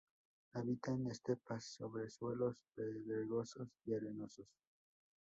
[0.53, 4.47] Habita en estepas sobre suelos pedregosos y arenosos.